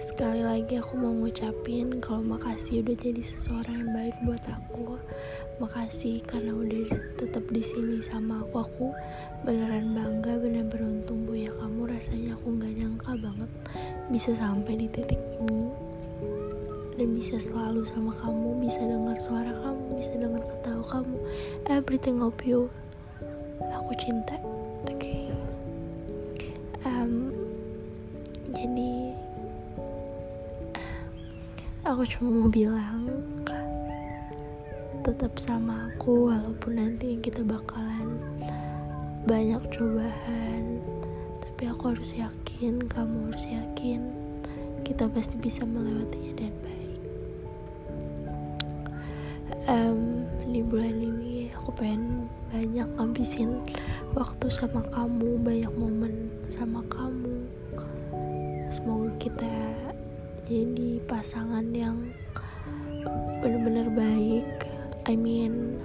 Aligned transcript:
sekali 0.00 0.40
lagi 0.40 0.80
aku 0.80 0.96
mau 0.96 1.12
ngucapin 1.12 2.00
kalau 2.00 2.24
makasih 2.24 2.80
udah 2.80 2.96
jadi 2.96 3.20
seseorang 3.20 3.84
yang 3.84 3.92
baik 3.92 4.16
buat 4.24 4.44
aku. 4.48 4.96
Makasih 5.60 6.24
karena 6.24 6.56
udah 6.56 6.88
tetap 7.20 7.44
di 7.52 7.60
sini 7.60 8.00
sama 8.00 8.40
aku. 8.40 8.64
Aku 8.64 8.86
beneran 9.44 9.92
bangga 9.92 10.40
bener 10.40 10.64
beruntung 10.72 11.28
punya 11.28 11.52
kamu. 11.52 11.92
Rasanya 11.92 12.32
aku 12.40 12.48
nggak 12.56 12.74
nyangka 12.80 13.12
banget 13.20 13.50
bisa 14.08 14.32
sampai 14.40 14.80
di 14.80 14.88
titik 14.88 15.20
ini. 15.44 15.68
Dan 16.96 17.16
bisa 17.16 17.36
selalu 17.36 17.84
sama 17.84 18.16
kamu 18.24 18.60
bisa 18.60 18.80
dengar 18.80 19.16
suara 19.20 19.52
kamu 19.52 20.00
bisa 20.00 20.12
dengar 20.16 20.42
ketawa 20.48 20.84
kamu. 20.88 21.16
Everything 21.68 22.24
of 22.24 22.36
you. 22.40 22.72
Aku 23.60 23.92
cinta. 24.00 24.40
Oke. 24.88 24.96
Okay. 24.96 25.20
um, 26.88 27.29
aku 31.90 32.06
cuma 32.06 32.30
mau 32.30 32.46
bilang 32.46 33.10
tetap 35.02 35.34
sama 35.42 35.90
aku 35.90 36.30
walaupun 36.30 36.78
nanti 36.78 37.18
kita 37.18 37.42
bakalan 37.42 38.14
banyak 39.26 39.58
cobaan. 39.74 40.78
Tapi 41.42 41.66
aku 41.66 41.90
harus 41.90 42.14
yakin 42.14 42.78
kamu 42.86 43.34
harus 43.34 43.42
yakin 43.50 44.06
kita 44.86 45.10
pasti 45.10 45.34
bisa 45.42 45.66
melewatinya 45.66 46.32
dan 46.38 46.54
baik. 46.62 47.00
Um, 49.66 50.30
di 50.46 50.62
bulan 50.62 50.94
ini 50.94 51.50
aku 51.58 51.74
pengen 51.74 52.30
banyak 52.54 52.86
ngabisin 53.02 53.66
waktu 54.14 54.46
sama 54.46 54.86
kamu 54.94 55.42
banyak 55.42 55.74
momen 55.74 56.30
sama 56.46 56.86
kamu. 56.86 57.50
Semoga 58.70 59.10
kita 59.18 59.50
jadi 60.50 60.98
pasangan 61.06 61.62
yang 61.70 62.10
benar-benar 63.38 63.86
baik. 63.94 64.66
I 65.06 65.14
mean 65.14 65.78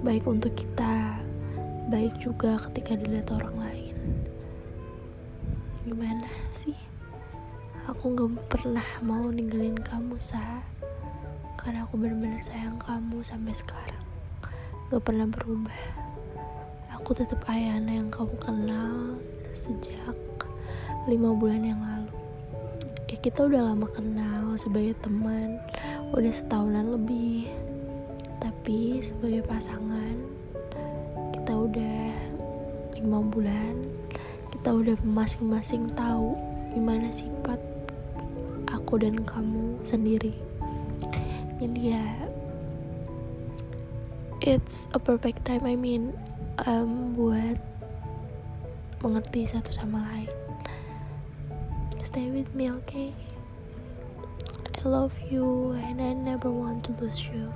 baik 0.00 0.24
untuk 0.24 0.56
kita 0.56 1.20
baik 1.92 2.16
juga 2.16 2.56
ketika 2.56 2.96
dilihat 2.96 3.28
orang 3.28 3.56
lain. 3.60 3.96
Gimana 5.84 6.24
sih? 6.56 6.72
Aku 7.84 8.16
gak 8.16 8.48
pernah 8.48 8.88
mau 9.04 9.28
ninggalin 9.28 9.76
kamu 9.76 10.16
sa. 10.16 10.64
Karena 11.60 11.84
aku 11.84 12.00
benar-benar 12.00 12.40
sayang 12.40 12.80
kamu 12.80 13.20
sampai 13.20 13.52
sekarang. 13.52 14.04
Gak 14.88 15.04
pernah 15.04 15.28
berubah. 15.28 15.80
Aku 16.96 17.12
tetap 17.12 17.44
Ayana 17.44 18.00
yang 18.00 18.08
kamu 18.08 18.40
kenal 18.40 19.20
sejak 19.52 20.16
lima 21.04 21.32
bulan 21.32 21.64
yang 21.64 21.80
lalu 21.80 21.97
kita 23.18 23.50
udah 23.50 23.74
lama 23.74 23.90
kenal 23.90 24.54
sebagai 24.54 24.94
teman 25.02 25.58
udah 26.14 26.30
setahunan 26.30 26.94
lebih. 26.94 27.50
Tapi 28.38 29.02
sebagai 29.02 29.42
pasangan 29.42 30.14
kita 31.34 31.52
udah 31.58 32.14
lima 32.94 33.18
bulan 33.26 33.74
kita 34.54 34.70
udah 34.74 34.96
masing-masing 35.02 35.90
tahu 35.98 36.38
gimana 36.74 37.10
sifat 37.10 37.58
aku 38.70 39.02
dan 39.02 39.18
kamu 39.26 39.82
sendiri. 39.82 40.34
Jadi 41.58 41.98
ya 41.98 42.06
it's 44.46 44.86
a 44.94 45.02
perfect 45.02 45.42
time 45.42 45.66
I 45.66 45.74
mean 45.74 46.14
um, 46.70 47.18
buat 47.18 47.58
mengerti 49.02 49.46
satu 49.46 49.74
sama 49.74 50.02
lain 50.06 50.47
Stay 52.08 52.30
with 52.30 52.54
me, 52.54 52.70
okay? 52.70 53.12
I 54.82 54.88
love 54.88 55.12
you 55.30 55.72
and 55.72 56.00
I 56.00 56.14
never 56.14 56.50
want 56.50 56.84
to 56.84 56.92
lose 56.92 57.22
you. 57.26 57.52